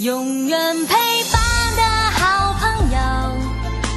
[0.00, 0.94] 永远陪
[1.30, 2.96] 伴的好朋友，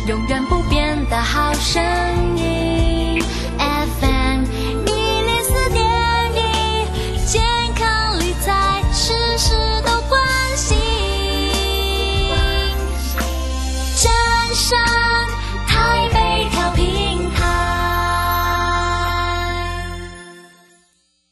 [0.10, 1.82] 永远不变的好声
[2.38, 3.24] 音。
[3.58, 4.44] FM
[4.86, 5.82] 一零四点
[6.36, 6.42] 一，
[7.26, 7.42] 健
[7.74, 9.56] 康理财，事事
[9.86, 10.22] 都关
[10.58, 10.78] 心。
[13.96, 14.12] 正
[14.54, 14.78] 声
[15.66, 17.48] 台北调频台，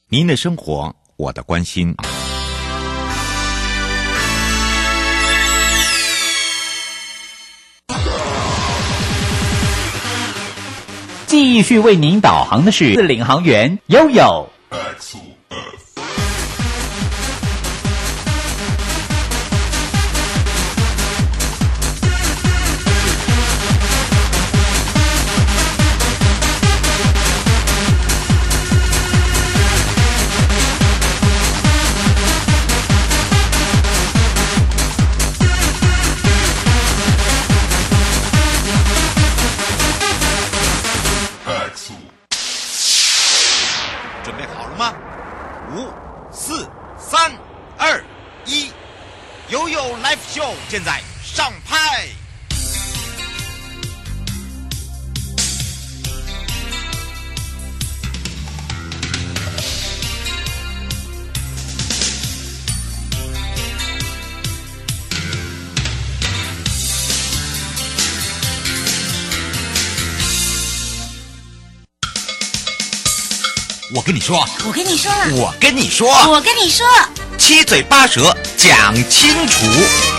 [0.08, 1.94] 您的生活，我的关心。
[11.52, 14.48] 继续为您导航的是领航员悠悠。
[74.84, 76.84] 跟你说，我跟你说，我跟你说，
[77.38, 80.11] 七嘴八舌讲清楚。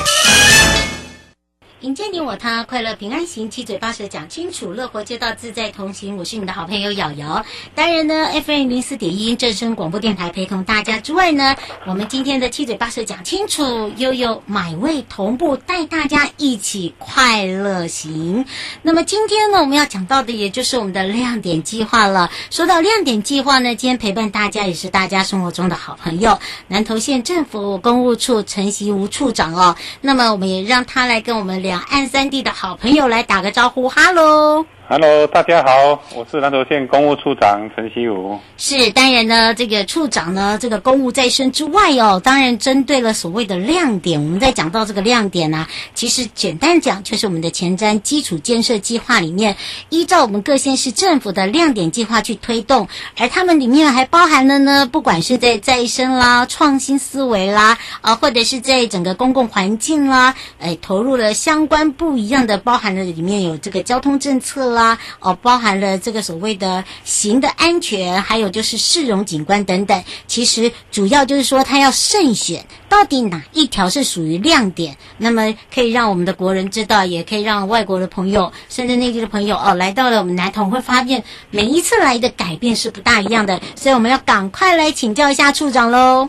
[1.83, 6.17] 迎接你我他，快乐平安行，七嘴八舌讲清楚，乐活街道自在同行。
[6.17, 7.45] 我是你的好朋友瑶瑶。
[7.75, 18.47] 当然呢，FM 零四点一正声广播电台陪同大家之外呢，我们今天的七嘴八舌讲清楚，悠悠买味同步带大家一起快乐行。
[18.83, 22.31] 那么今天呢，我们要讲到的也就是我们的亮点计划了。
[22.51, 26.39] 说到亮点计划呢，今天陪伴大家也是大家生活中的好朋友，
[26.69, 29.75] 南投县政府公务处陈习吴处长哦。
[30.01, 31.72] 那么我们也让他来跟我们聊。
[31.73, 34.67] 两岸三地的好朋友来打个招呼，哈喽。
[34.93, 38.39] Hello，大家好，我是南投县公务处长陈锡武。
[38.59, 49.57] 是，当然呢，这个处长呢，这个公务在身之外哦，当然针对了所谓的亮点，我们在讲到这个亮点呢、啊，其实简单讲就是我们的前瞻基础建设计划里面，
[49.89, 52.87] 依照我们各县市政府的亮点计划去推动，
[53.17, 64.82] 而他们里面还包含了呢，不管是在再生啦、创新思维啦，啊，或者是在整个公共环境啦，哎，投入了相关不一样的，包含了里面有这个交通政策啦。
[65.21, 70.05] 哦，包含了这个所谓的行的安全，还有就是市容景观等等。
[70.27, 83.61] 其实主要就是说，他要慎选到底哪一条是属于亮点，那么可以让我们的国人知道，也可以让外国的朋友，甚至内地的朋友哦，来到了我们南通会发现每一次来的改变是不大一样的。
[83.75, 86.29] 所以我们要赶快来请教一下处长喽。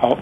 [0.00, 0.16] 好。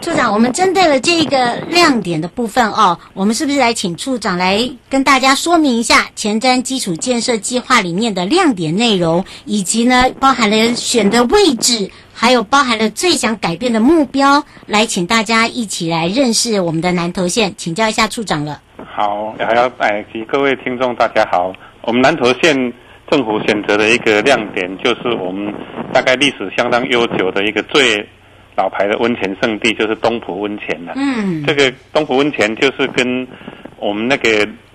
[0.00, 18.60] 处长，我们针对了这个亮点的部分哦，我们是不是来请处长来跟大家说明一下前瞻基础建设计划里面的亮点内容，以及呢包含了选的位置，还有包含了最想改变的目标，来请大家一起来认识我们的南投县，请教一下处长了。
[18.94, 22.54] 好，还要哎，及各位听众大家好，我们南投县
[23.10, 25.52] 政府选择的一个亮点，就是我们
[25.92, 28.08] 大概历史相当悠久的一个最。
[28.58, 30.92] 老牌的温泉圣地就是东浦温泉了。
[30.96, 33.26] 嗯，这个东浦温泉就是跟
[33.78, 34.28] 我们那个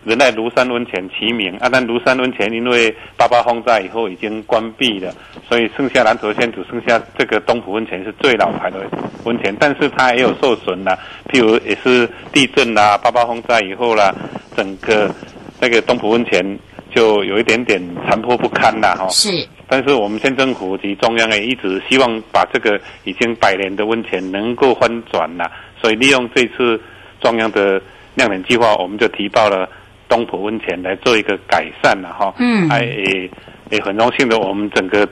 [0.05, 1.67] 仁爱庐山温泉齐名啊。
[1.69, 5.13] 但庐山温泉因为八八风灾以后已经关闭了，
[5.49, 8.79] 所以剩下南投县只剩下这个东浦温泉是最老牌的
[9.25, 10.97] 温泉，但是它也有受损了，
[11.29, 14.15] 譬如也是地震啦、八八风灾以后啦，
[14.55, 15.13] 整个
[15.59, 16.57] 那个东浦温泉
[16.93, 19.07] 就有一点点残破不堪了哈。
[19.09, 19.29] 是。
[19.67, 25.51] 但是我们县政府及中央也一直希望把这个已经百年的温泉能够翻转了，
[25.81, 26.79] 所以利用这次
[27.21, 27.81] 中央的
[28.15, 29.67] 亮点计划，我们就提报了
[30.07, 32.33] 东浦温泉来做一个改善了哈。
[32.37, 33.29] 嗯，还也
[33.71, 35.07] 也很荣幸的，我们整个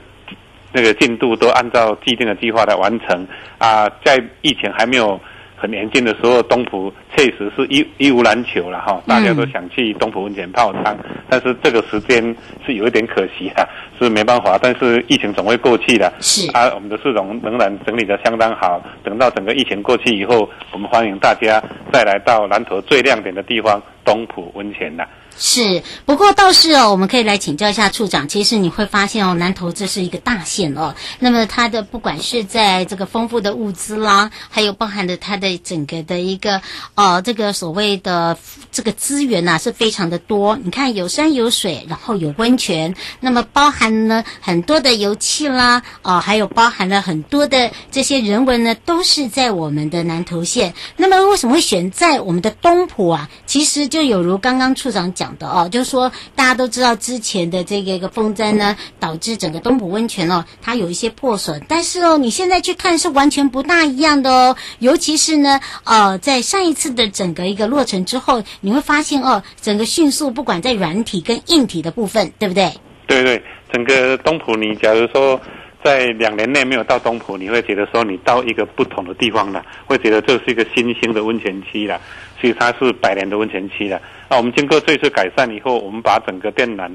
[0.72, 3.26] 那个进度都按照既定的计划来完成
[3.58, 5.20] 啊，在疫情还没有。
[5.62, 10.98] 很年轻的时候，东浦确实是一一无难求了哈，大家都想去东浦温泉泡汤，
[11.28, 12.34] 但是这个时间
[12.66, 13.62] 是有一点可惜啊，
[14.00, 14.58] 是没办法。
[14.60, 18.82] 但是疫情总会过去的，是啊，我们的市容仍然整理的相当好。
[19.04, 21.62] 等到整个疫情过去以后，我们欢迎大家
[21.92, 25.06] 再来到南投最亮点的地方东浦温泉了。
[25.38, 28.28] 是，不过倒是哦，我们可以来请教一下处长。
[28.28, 30.94] 其实你会发现哦，南投这是一个大县哦。
[31.18, 36.62] 那么它的不管是在这个丰富的物资啦，还有包含的它的整个的一个
[36.94, 38.38] 呃这个所谓的
[38.70, 40.56] 这个资源呐、啊，是非常的多。
[40.62, 50.72] 你看有山有水，然后有温泉，那么包含呢很多的油气啦，哦、还有包含了很多的这些人文呢，都是在我们的南投县。
[50.96, 53.28] 那么为什么会选在我们的东埔啊？
[53.44, 55.21] 其实就有如刚刚处长讲。
[55.22, 61.64] 讲的哦，就是说大家都知道之前的这个一个风灾呢，导致整个东浦温泉哦，它有一些破损。
[61.68, 64.56] 但是哦，你现在去看是完全不大一样的哦。
[64.80, 72.72] 尤其是呢，呃，在上一次的整个一个落成之后，你会发现哦，整个迅速，不管在软体跟硬体的部分，对不对？
[73.06, 73.40] 对对，
[73.72, 75.40] 整个东浦，你假如说
[75.84, 82.00] 在两年内没有到东浦，你会觉得说你到一个不同的地方了，会觉得这是一个新兴的温泉区了。
[82.40, 84.00] 其实它是百年的温泉区了。
[84.28, 86.90] 那我们经过这次改善以后，我们把整个电缆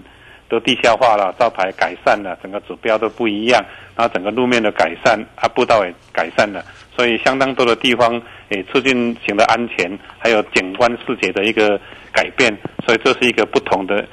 [0.50, 3.64] 都地下化了，招牌改善了，整个指标都不一样，
[3.96, 6.64] 然后整个路面的改善，啊，步道也改善了，
[6.96, 11.80] 所以相当多的地方也促进行的安全，还有景观视觉的一个
[12.14, 14.06] 改变，所以这是一个不同的，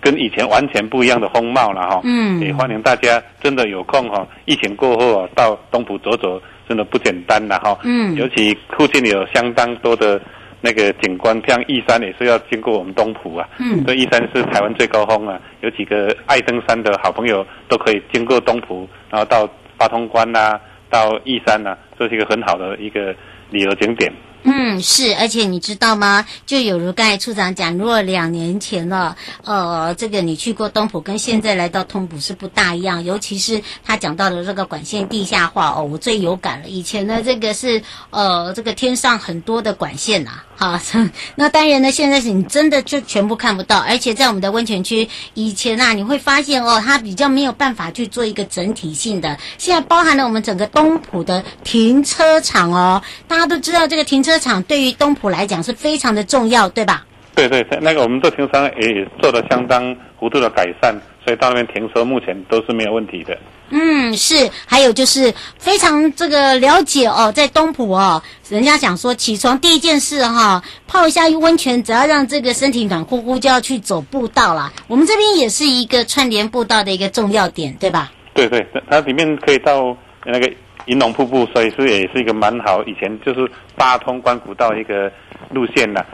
[0.00, 2.00] 跟以前完全不一样的风貌了哈。
[2.04, 2.40] 嗯。
[2.40, 7.78] 也欢迎大家真的有空哈，疫情过后啊到东埔走走，真的不简单了哈。
[7.84, 8.14] 嗯。
[8.16, 10.20] 尤其附近有相当多的。
[10.62, 13.48] 那个景观，像义山也是要经过我们东埔啊。
[13.58, 13.82] 嗯。
[13.86, 19.48] 这义山是台湾最高峰啊，有几个爱登山的好朋友都可以经过东埔，然后到
[19.78, 20.60] 八通关呐、啊，
[20.90, 23.14] 到义山呐、啊，这是一个很好的一个
[23.48, 24.12] 旅游景点。
[24.42, 26.24] 嗯，是，而且你知道吗？
[26.46, 29.14] 就有如刚才处长讲，如果两年前了，
[29.44, 33.04] 呃，这个你去过东埔，跟现在来到东埔是不大一样。
[33.04, 36.68] 尤其是他讲到的这个管线地下化哦，我最有感了。
[36.68, 41.10] 以前呢，这个是呃，这个天上很多的管线呐、啊，哈。
[41.36, 43.78] 那当然呢，现在是你真的就全部看不到。
[43.78, 49.36] 而且在我们的温泉区，以前啊，你会发现哦，它比较没有办法去做一个整体性的。
[49.58, 54.29] 现在包含了我们整个东埔的停车场哦，大家都知道这个停车。
[54.30, 57.04] 车场对于东埔来讲是非常的重要，对吧？
[57.34, 60.94] 对对，那个我们这停车场也做了相当幅度的改善，
[61.24, 63.36] 所以到那边停车目前都是没有问题的。
[63.70, 64.48] 嗯，是。
[64.66, 74.72] 还有就是非常这个了解哦，在东埔哦，人家讲说起床第一件事哈、哦，泡一下温泉，只要让这个身体暖乎乎，就要去走步道啦。
[74.86, 78.12] 我们这边也是一个串联步道的一个重要点，对吧？
[78.34, 80.48] 对对，它里面可以到那个。
[80.90, 82.82] 银龙瀑布，所以是也是一个蛮好。
[82.84, 85.10] 以前就是八通关古道一个
[85.50, 86.04] 路线了，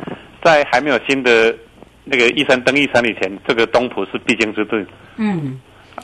[0.44, 1.54] 在还没有新的
[2.04, 4.76] 那个一山登一山以前，这个东浦是必经之地。
[5.16, 5.58] 嗯，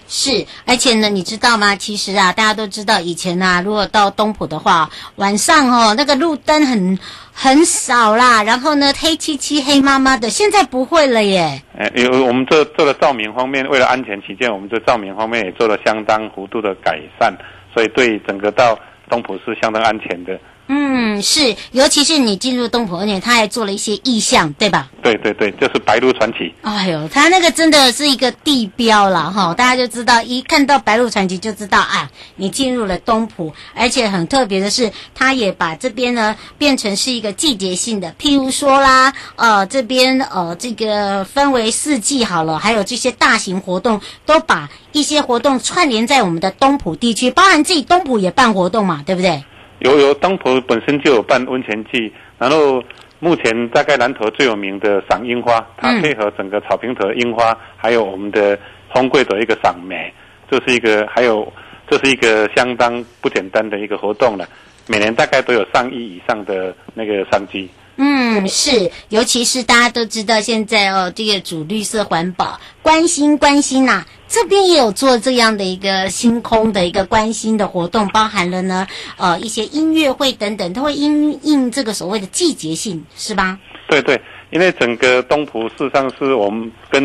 [0.08, 0.30] 是，
[0.64, 1.76] 而且呢，你知道吗？
[1.76, 6.98] 其实啊，大家都知道，以前啊，如果到东浦的话，晚上哦，那个路灯很
[7.30, 10.30] 很少啦，然后呢，黑漆漆、黑麻麻的。
[10.30, 11.60] 现在不会了耶。
[11.78, 17.32] 哎，有我们这做了照明方面，为了安全起见，我们这照明方面也做了相当幅度的改善。
[17.72, 18.78] 所以对整个到
[19.08, 20.38] 东浦是相当安全的。
[20.74, 24.88] 嗯，是，尤其是你进入东埔，而且他还做了一些意象，对吧？
[25.02, 26.54] 对对对，就是白鹿传奇。
[26.62, 33.52] 哎呦，他那个真的是一个地标了哈，大家就知道，一看到白鹿传奇就知道啊，你进入了东埔。
[33.74, 49.44] 而且很特别的是，他也把这边呢变成是一个季节性的，譬如说啦，呃，这边呃这个分为四季好了，还有这些大型活动，都把一些活动串联在我们的东埔地区，包含自己东埔也办活动嘛，对不对？
[49.82, 52.82] 有有，东埔本身就有办温泉季，然后
[53.18, 58.58] 目前大概南投最有名的赏樱花，它配合整个草坪头樱花，还有我们的
[58.88, 60.12] 红桂的一个赏梅，
[60.48, 61.52] 这是一个还有
[61.88, 64.46] 这是一个相当不简单的一个活动了，
[64.86, 67.68] 每年大概都有上亿以上的那个商机。
[67.96, 68.11] 嗯，
[68.46, 78.86] 是，尤其是大家都知道现在哦，这个主绿色环保，关心关心呐、啊，这边也有做这样的一个星空的一个关心的活动，包含了呢，
[79.16, 83.58] 呃，一些音乐会等等，都会因应这个所谓的季节性，是吧？
[83.88, 84.20] 对对，
[84.50, 87.02] 因为整个东埔事实上是我们跟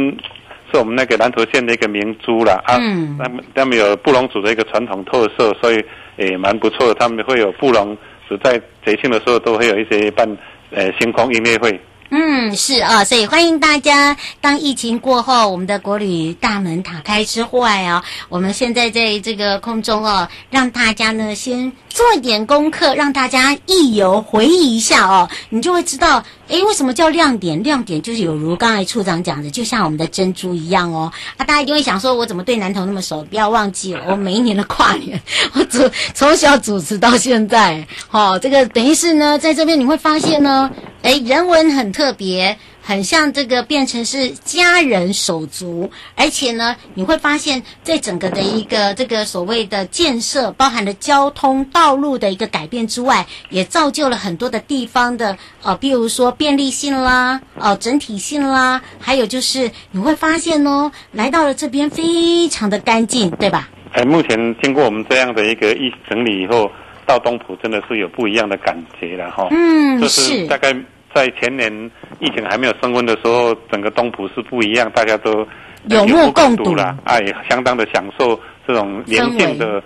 [0.72, 5.84] 是我们那个南投县的一个明珠啦，啊，嗯，他们他们有布农族的一个传统特色，所以
[6.18, 10.28] 也蛮不错的，他们会有布农族在节庆的时候都会有一些办。
[10.72, 11.80] 呃，星空音乐会。
[12.10, 14.16] 嗯，是啊，所以欢迎大家。
[14.40, 27.62] 当疫情过后，我们的国旅大门打开之外啊，我们现在在这个空中哦，让大家呢先做一点功课，让大家一游回忆一下哦，你就会知道，诶，为什么叫亮点？
[27.62, 31.12] 亮点就是有如刚才处长讲的，就像我们的珍珠一样哦。
[31.36, 33.22] 啊，大家一定会想说，我怎么对南投那么熟？
[33.24, 35.22] 不要忘记了，我每一年的跨年，
[35.52, 35.80] 我主
[36.14, 40.72] 从小主持到现在，哦，这个等于是呢，在这边你会发现呢，
[41.04, 42.58] 诶，人文很特别。
[42.80, 63.70] 很像这个变成是家人手足，而且呢，你会发现在整个的一个这个所谓的建设，包含了交通道路的一个改变之外，也造就了很多的地方的呃，比如说便利性啦，哦、整体性啦，还有就是你会发现哦，来到了这边非常的干净，对吧？
[63.92, 66.72] 哎，目前经过我们这样的一个一整理以后，
[67.08, 69.48] 到东埔真的是有不一样的感觉了哈。
[69.52, 70.76] 嗯，就是大概
[71.16, 71.72] 在前年
[72.20, 75.48] 疫情还没有升温的时候，整个东埔是不一样，大家都
[75.90, 79.82] 有目共睹了啊，也相当的享受这种宁静的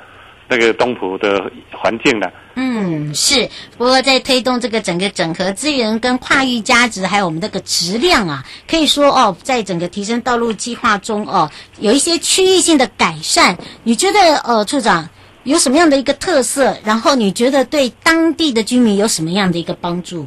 [0.49, 2.29] 那个东埔的环境了。
[2.55, 3.47] 嗯，是。
[3.77, 11.49] 不过在推动这个整个整合资源跟跨域价值，还有我们那个质量啊，可以说哦，在整个提升道路计划中哦，
[11.79, 13.57] 有一些区域性的改善。
[13.83, 15.07] 你觉得呃，处长
[15.43, 16.77] 有什么样的一个特色？
[16.83, 20.25] 然后你觉得对当地的居民有什么样的一个帮助？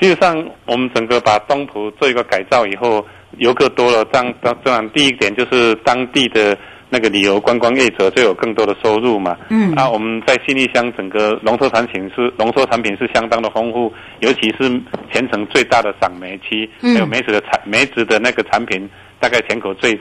[0.00, 3.04] 基本上，我们整个把东湖做一个改造以后，
[3.38, 6.56] 游客多了，当当当然第一点就是当地的。
[6.94, 9.36] 那个旅游观光业者就有更多的收入嘛。
[9.50, 9.74] 嗯。
[9.74, 19.98] 啊，我们在信义乡整个农特产品是农特产品是相当的丰富，尤其是全城最大的赏梅区，还有梅子的产梅子的那个产品，大概全国最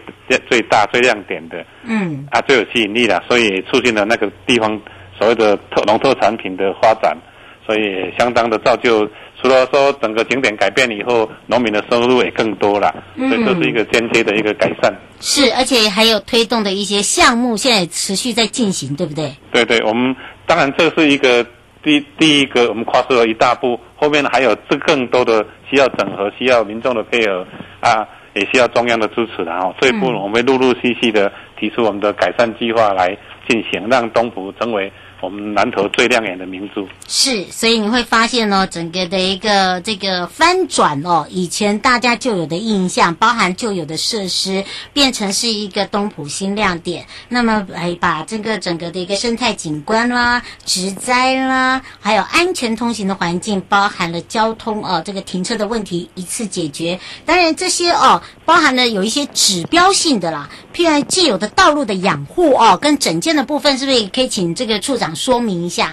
[0.48, 1.66] 最大最亮点的。
[1.84, 2.28] 嗯。
[2.30, 4.80] 啊，最有吸引力的，所以促进了那个地方
[5.18, 7.18] 所谓的特农特产品的发展，
[7.66, 9.10] 所以相当的造就。
[9.44, 14.90] 除了说整个景点改变以后，农民的收入也更多了，所以这是一个间接的一个改善。
[14.90, 19.36] 嗯、是，而且还有推动的一些项目，现在持续在进行，对不对？
[19.52, 21.46] 对对，我们当然这是一个
[21.84, 27.46] 第第一个，我们跨出了一大步，后面还有这更多的需要整合，需要民众的配合
[27.82, 29.76] 啊，也需要中央的支持的哦。
[29.82, 33.10] 这一步我们会陆陆续续的提出我们的改善计划来
[33.46, 34.90] 进行，让东埔成为。
[35.24, 47.06] 我们南投最亮眼的明珠是，所以你会发现呢，整个的一个这个翻转哦，以前大家就有的印象，包含旧有的设施，变成是一个东埔新亮点。
[47.30, 57.00] 那么哎把这个整个的一个生态景观啦、植栽啦，还有安全通行的环境，包含了交通哦，这个停车的问题一次解决。
[57.26, 65.16] 当然这些哦，包含了有一些指标性的啦，譬如既有的道路的养护哦，跟整建的部分，是不是也可以请这个处长？
[65.16, 65.92] 说明一下，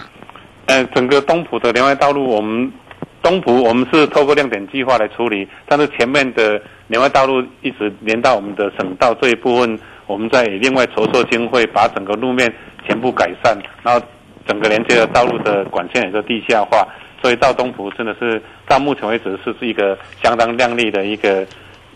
[0.66, 2.72] 呃，整个东埔的连外道路，我们
[3.22, 12.52] 东埔我们是透过亮点计划来处理，但是前面的连外道路一直连到我们的省道这一部分，我们再另外筹措经费，把整个路面
[12.84, 14.04] 全部改善，然后
[14.46, 16.84] 整个连接的道路的管线也是地下化，
[17.22, 21.46] 所以到东埔真的是到目前为止是是一个相当亮丽的一个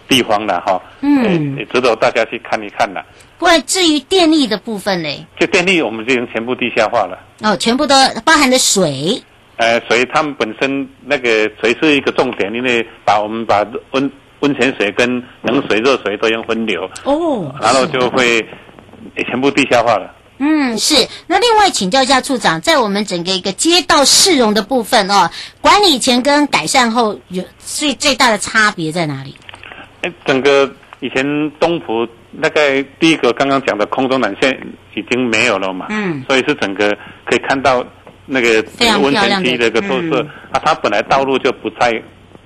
[0.09, 3.05] 地方了哈，嗯，也值得大家去看一看了。
[3.39, 5.27] 不过至于电力的部分呢？
[5.39, 7.19] 就电力，我们就已经全部地下化了。
[7.43, 7.95] 哦，全部都
[8.25, 9.23] 包含的水。
[9.57, 16.89] 呃，水他们本身那个水是一个重点，因为把我们把温温泉水跟冷水、热水都用分流。
[17.05, 17.55] 哦。
[17.61, 18.37] 然后就会
[19.17, 20.13] 也全部地下化了。
[20.39, 20.95] 嗯，是。
[21.27, 25.31] 那另外请教一下处长，在我们整个一个街道市容的部分哦，
[25.61, 29.37] 管理前跟改善后有最最大的差别在哪里？
[30.25, 30.71] 整个
[31.01, 32.07] 以前东埔
[32.41, 34.59] 大概第一个刚刚讲的空中缆线
[34.95, 36.91] 已经没有了嘛，嗯，所以是整个
[37.25, 37.85] 可以看到
[38.27, 38.65] 那个
[39.03, 41.93] 温泉区的一个特色、嗯、啊，它本来道路就不太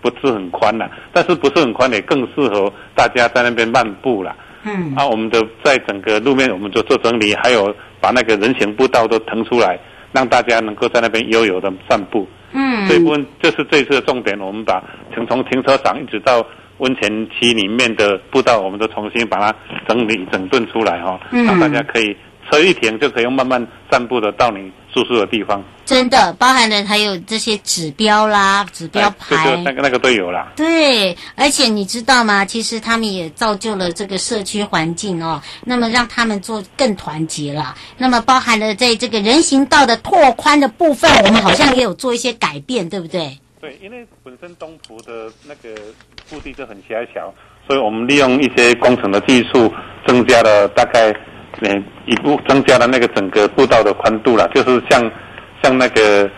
[0.00, 4.34] 不是很宽了，但是不是很宽也更适合大家在那边漫步了，
[4.64, 9.78] 嗯，啊，我们的在整个路面我们就做整理，还有把那个人行步道都腾出来，
[10.12, 14.82] 让大家能够在那边悠游的散步，嗯，这一部分就是这次的重点，我们把
[15.14, 16.44] 从从停车场一直到。
[16.78, 19.54] 温泉区里面的步道，我们都重新把它
[19.86, 22.16] 整理整顿出来哈，让大家可以
[22.50, 25.62] 车一停就可以慢慢散步的到你住宿的地方。
[25.84, 30.52] 真的，包含了还有这些指标啦、指标牌，那个那个都有啦。
[30.54, 32.44] 对，而且你知道吗？
[32.44, 37.74] 其实他们也造就了这个社区环境哦，那么让他们做更团结了。
[37.96, 43.38] 那么包含了在这个人行道的拓宽的部分，我们好像也有做一些改变，对不对？
[43.60, 45.80] 对，因为本身东埔的那个
[46.24, 47.34] 腹地就很狭小，
[47.66, 49.72] 所以我们利用一些工程的技术，
[50.06, 51.12] 增加了大概，
[51.62, 55.10] 呃，一步增加了那个整个步道的宽度了，就是像
[55.62, 56.30] 像那个，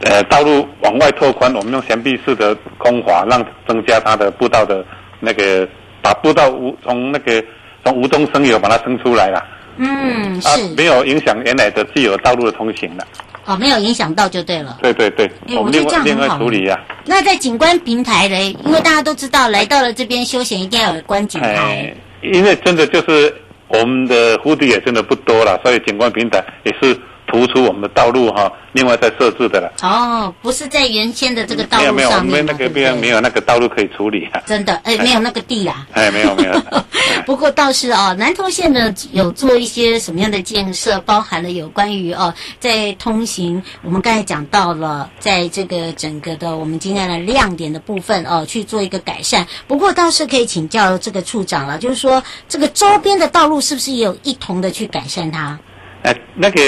[0.00, 4.84] 呃，道路往外拓宽，我们用悬臂式的空滑，让增加它的步道的
[5.20, 5.66] 那个，
[6.02, 7.42] 把步道无从那个
[7.82, 9.42] 从无中生有把它生出来了。
[9.78, 10.48] 嗯，是。
[10.48, 13.06] 啊，没有影响原来的既有道路的通行了。
[13.48, 14.76] 哦，没有影响到就对了。
[14.82, 17.00] 对对对，欸、我们另外另外处理呀、啊。
[17.06, 21.96] 那在景观平台嘞，因为大家都知道，来到了这边休闲一定要有观景台、欸。
[22.20, 23.34] 因为真的就是
[23.68, 26.94] 我们的腹地也真的不多了，所以景观平台也是
[27.30, 29.72] 突出我们的道路哈，另外再设置的了。
[29.82, 34.42] 哦，不是在原先的这个道没有没有，我路上面们那个边没有那个道路可以处理啊。
[34.46, 35.86] 真的，哎，没有那个地啊。
[35.92, 36.62] 哎，没有没有。
[37.26, 49.46] 不过倒是啊，南通县呢有做一些什么样的建设，包含了有关于哦，在通行，我们刚才讲到了，在这个整个的我们今天的亮点的部分哦，去做一个改善。
[49.66, 55.58] 不过倒是可以请教这个处长了，就是说这个周边的道路是不是也有一同的去改善它？
[56.02, 56.60] 哎，那个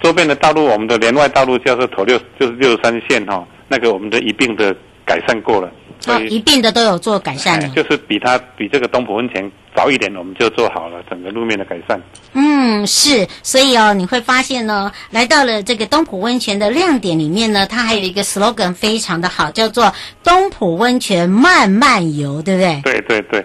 [0.00, 4.74] 周边的道路，我们的连外道路叫做头六，就是六十三线哈、哦，那个我们的一并的
[5.04, 5.70] 改善过了，
[6.06, 12.00] 哦、一并的都有做改善了，就是比它比这个东浦温泉早一点，我们就做好了整个路面的改善。
[12.32, 22.80] 嗯，是，所以哦，你会发现呢，来到了这个东浦温泉的亮点里面呢，它还有一个 slogan 非常的好，叫做“东浦温泉慢慢游”，对不对？
[22.84, 23.44] 对对对。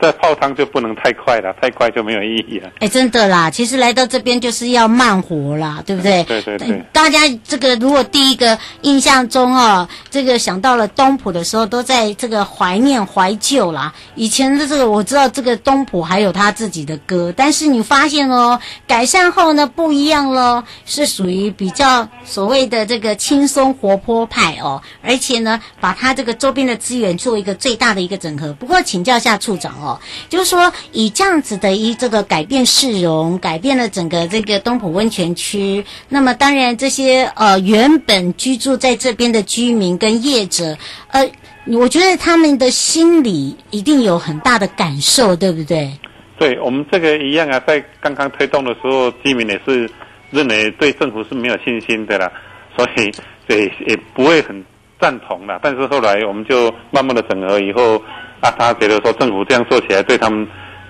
[0.00, 2.70] 这泡汤就不能太快了，太快就没有意义了。
[2.80, 6.22] 哎，真的啦，其实来到这边就是要慢活啦，对不对？
[6.24, 6.84] 对对对。
[6.92, 13.92] 大家这个如果第一个印象中哦，这个想到了东浦的时候，都在这个怀念怀旧啦。
[14.14, 28.52] 以前的这个我知道，这个东浦还有他自己的歌，但是你发现哦，改善后呢不一样喽，是属于比较所谓的这个轻松活泼派哦，而且呢，把他这个周边的资源做一个最大的一个整合。
[28.54, 29.85] 不过请教一下处长哦。
[30.28, 35.84] 就是说，以这样子的一这个改变市容，改变了整个这个东埔温泉区。
[36.08, 40.76] 那么，当然这些呃原本居住在这边的居民跟业者，
[41.08, 41.28] 呃，
[41.66, 45.90] 我觉得他们的心里一定有很大的感受，对不对？
[46.38, 49.90] 对，我们这个一样啊，在刚刚推动的时候，居民也是
[50.30, 52.30] 认为对政府是没有信心的啦，
[52.76, 53.12] 所以
[53.46, 54.64] 对也不会很
[55.00, 55.60] 赞同了。
[55.62, 58.00] 但是后来我们就慢慢的整合以后。
[58.40, 60.46] 那，他觉得说政府这样做起来对他们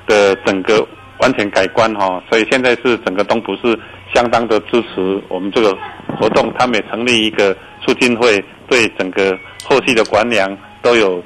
[0.07, 0.87] 的整个
[1.19, 3.79] 完全改观哈，所以现在是整个东埔是
[4.15, 5.77] 相当的支持我们这个
[6.19, 11.23] 活动，他们也成立一个促进会，对整个后续的管粮都有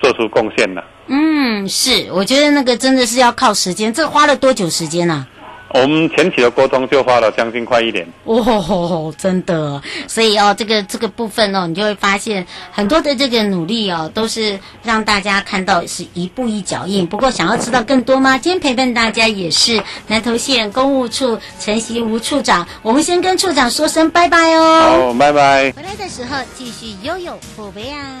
[0.00, 0.84] 做出贡献了。
[1.06, 5.26] 嗯，是，我觉得那个真的是要靠时间，这花了多久时间呢？
[5.74, 17.04] 我们前期的沟通就花了将近快一年哦，真的，所以哦，这个这个部分哦，你就会发现很多的这个努力哦，都是让大家看到是一步一脚印。
[17.04, 18.38] 不过，想要知道更多吗？
[18.38, 25.08] 今天陪伴大家也是南投县公务处陈习吴处长，我们先跟处长说声拜拜哦。
[25.08, 25.72] 好，拜拜。
[25.72, 28.20] 回来的时候继续悠悠宝贝啊。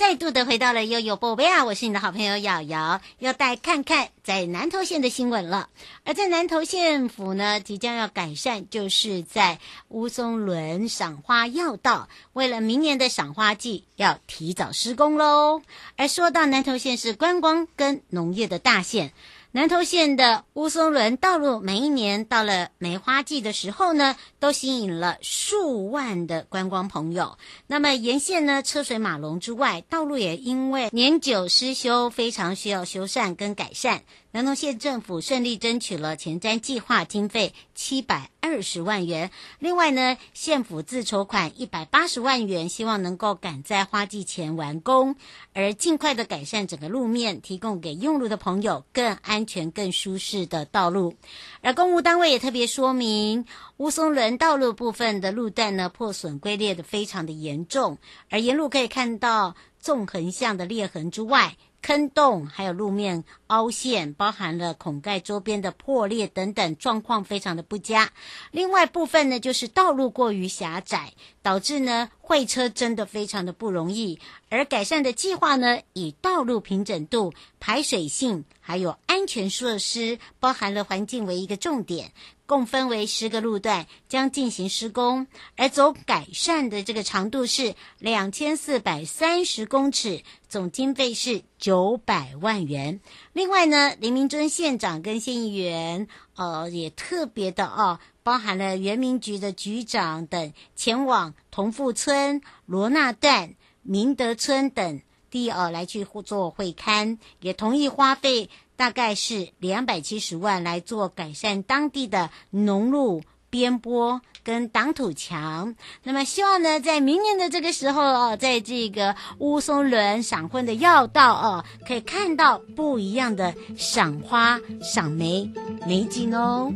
[0.00, 1.66] 再度的回到了悠悠宝贝啊！
[1.66, 5.68] 我是你的好朋友瑶瑶，要带看看在南投县的新闻了。
[6.06, 9.58] 而在南投县府呢，即将要改善，就是在
[9.88, 15.60] 乌松仑赏花要道，为了明年的赏花季，要提早施工喽。
[15.98, 19.12] 而说到南投县是观光跟农业的大县。
[19.52, 27.36] 南投县的乌松仑道路，每一年到了梅花季的时候呢，都吸引了数万的观光朋友。
[27.66, 34.02] 那么沿线呢，车水马龙之外，道路也因为年久失修，非常需要修缮跟改善。
[34.30, 45.16] 南投县政府顺利争取了前瞻计划经费七百二十万元，另外呢，县府自筹款一百八十万元，希望能够赶在花季前完工，
[45.54, 51.14] 而尽快的改善整个路面，提供给用路的朋友更安全、更舒适的道路。
[51.62, 53.46] 而公务单位也特别说明，
[53.78, 57.96] 乌松仑道路部分的路段呢，破损龟裂的非常的严重，
[58.28, 68.12] 而沿路可以看到纵横向的裂痕之外，坑洞，还有路面凹陷，包含了孔盖周边的破裂等等，状况非常的不佳。
[68.50, 71.12] 另外部分呢，就是道路过于狭窄，
[71.42, 74.18] 导致呢会车真的非常的不容易。
[74.48, 82.12] 而改善的计划呢，以道路平整度、排水性，还有安全设施，包含了环境为一个重点。
[82.50, 92.98] 共分为十个路段，将进行施工，而走改善的这个长度是两千四百三十公尺，总经费是九百万元。
[93.32, 108.50] 另外呢，林明尊县长跟县议员，呃，也特别的哦，包含了原民局的局长等，前往同富村、罗纳段、明德村等地哦，来去做会勘，也同意花费。
[108.80, 115.76] 大概是两百七十万来做改善当地的农路边坡跟挡土墙。
[116.02, 125.52] 那么希望呢，在明年的这个时候哦，在这个乌松仑赏婚的要道哦，可以看到不一样的赏花赏梅
[125.86, 126.72] 美景哦。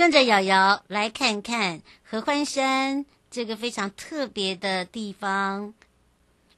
[0.00, 5.74] 跟着瑶瑶来看看合欢山这个非常特别的地方，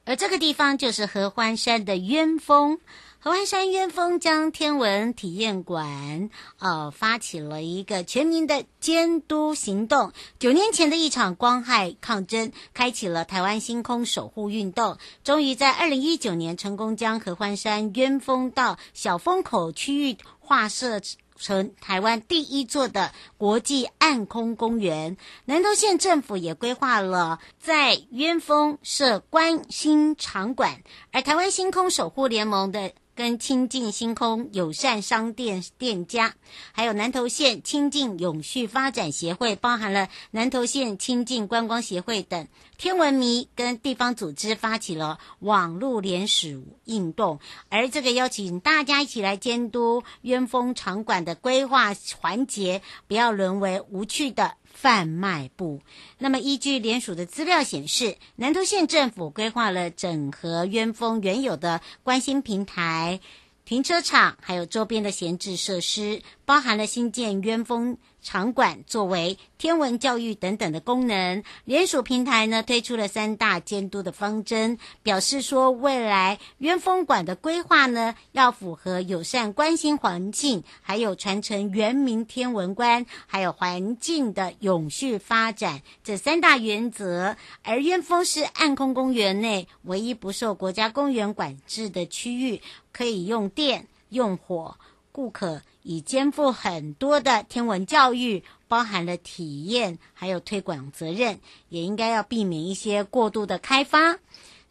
[0.05, 2.79] 而这个地方就是合欢山的鸢峰。
[3.19, 6.29] 合欢山鸢峰将天文体验馆
[6.59, 10.13] 呃发起了一个全民的监督行动。
[10.39, 21.01] 九年前的一场光害抗争，开启了台湾星空守护运动，终于在二零一九年成功将合欢山鸢峰到小风口区域划设。
[21.43, 32.93] 成台湾第一座的国际暗空公园，南投县政府也规划了在鸢峰设观星场馆，而台湾星空守护联盟的。
[33.15, 36.33] 跟清净星空友善商店店家，
[36.71, 42.47] 还有南投县清净永续发展协会，包含了南投县清净观光协会等
[42.77, 54.55] 天文迷跟地方组织发起了网络联署运动，而这个邀请大家一起来监督鸢峰场馆的规划环节，不要沦为无趣的。
[54.73, 55.79] 贩卖部。
[56.17, 63.19] 那么，依据联署的资料显示，南投县政府规划了整合鸢峰原有的关心平台、
[63.63, 67.97] 停车场，还有周边的闲置设施，包含了新建鸢峰。
[68.23, 87.35] 场馆作为天文教育等等的功能，联署平台呢推出了三大监督的方针，表示说未来鸢峰馆的规划呢要符合友善关心环境，还有传承原民天文观，还有环境的永续发展这三大原则。
[87.61, 92.61] 而鸢峰是暗空公园内唯一不受国家公园管制的区域，
[92.93, 94.77] 可以用电用火，
[95.13, 95.61] 顾客。
[95.85, 104.17] 已肩负很多的天文教育，包含了体验，还有推广责任，也应该要避免一些过度的开发。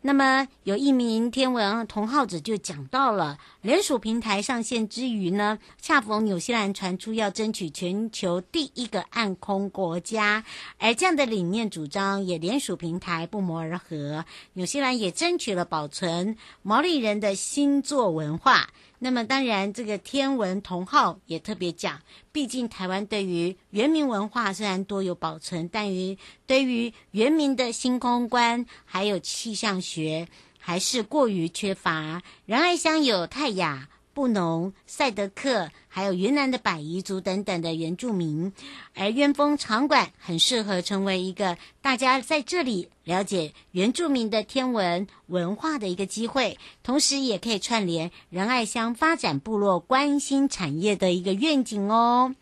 [0.01, 10.45] 那么，有一名天文同好者就讲到了，联署平台上线之余呢，恰逢纽西兰传出要争取全球第一个暗空国家，
[10.79, 14.25] 而这样的理念主张也联署平台不谋而合。
[14.55, 18.69] 纽西兰也争取了保存毛利人的星座文化。
[18.99, 22.01] 那么当然，这个天文同号也特别讲，
[22.33, 30.27] 毕竟台湾对于原民文化虽然多有保存，但于对于原民的星空观还有气象学
[30.65, 32.23] 还是过于缺乏。
[32.47, 33.89] 仁爱乡有泰雅。
[34.15, 38.53] 布农、赛德克，还有云南的百夷族等等的原住民，
[38.95, 52.35] 而鸢峰场馆很适合成为一个大家在这里了解原住民的天文文化的一个机会，同时也可以串联仁爱乡发展部落关心产业的一个愿景哦。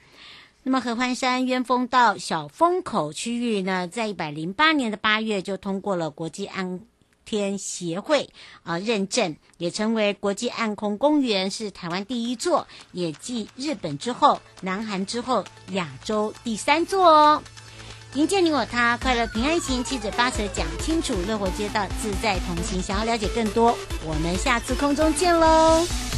[0.64, 6.80] 那么合欢山鸢峰到小风口区域呢，在一百零八年的八月就通过了国际安
[7.24, 8.30] 天协会
[8.62, 17.42] 啊认证，也成为国际暗空公园，是台湾第一座，也继日本之后，南韩之后，亚洲第三座哦。
[18.14, 22.82] 迎接你我他，快乐平安行，七嘴八舌讲清楚，乐活街道自在同行。
[22.82, 26.09] 想要了解更多，我们下次空中见喽。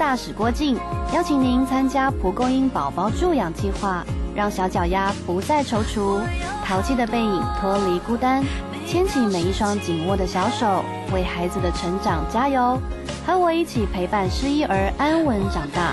[0.00, 0.78] 大使郭静
[1.12, 4.02] 邀请您参加蒲公英宝宝助养计划，
[4.34, 6.22] 让小脚丫不再踌躇，
[6.64, 8.42] 淘气的背影脱离孤单，
[8.86, 10.82] 牵起每一双紧握的小手，
[11.12, 12.80] 为孩子的成长加油。
[13.26, 15.92] 和我一起陪伴失依儿安稳长大。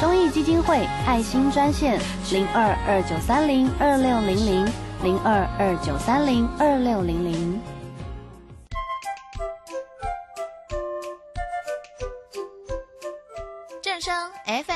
[0.00, 7.60] 中义基金会爱心专线零二二九三零二六零零零二二九三零二六零零。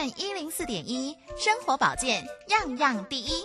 [0.02, 3.44] FM 一零四点一，生活保健样样第一。